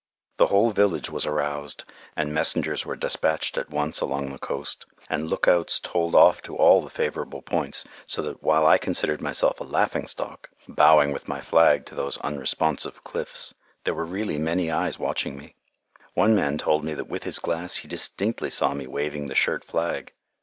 The 0.37 0.47
whole 0.47 0.71
village 0.71 1.11
was 1.11 1.27
aroused, 1.27 1.83
and 2.15 2.33
messengers 2.33 2.87
were 2.87 2.95
despatched 2.95 3.55
at 3.55 3.69
once 3.69 4.01
along 4.01 4.31
the 4.31 4.39
coast, 4.39 4.87
and 5.11 5.29
lookouts 5.29 5.79
told 5.79 6.15
off 6.15 6.41
to 6.41 6.55
all 6.57 6.81
the 6.81 6.89
favorable 6.89 7.43
points, 7.43 7.85
so 8.07 8.23
that 8.23 8.41
while 8.41 8.65
I 8.65 8.79
considered 8.79 9.21
myself 9.21 9.59
a 9.61 9.63
laughing 9.63 10.07
stock, 10.07 10.49
bowing 10.67 11.11
with 11.11 11.27
my 11.27 11.39
flag 11.39 11.85
to 11.85 11.93
those 11.93 12.17
unresponsive 12.21 13.03
cliffs, 13.03 13.53
there 13.83 13.93
were 13.93 14.03
really 14.03 14.39
many 14.39 14.71
eyes 14.71 14.97
watching 14.97 15.37
me. 15.37 15.53
One 16.15 16.33
man 16.35 16.57
told 16.57 16.83
me 16.83 16.95
that 16.95 17.07
with 17.07 17.23
his 17.23 17.37
glass 17.37 17.75
he 17.75 17.87
distinctly 17.87 18.49
saw 18.49 18.73
me 18.73 18.87
waving 18.87 19.27
the 19.27 19.35
shirt 19.35 19.63
flag. 19.63 20.13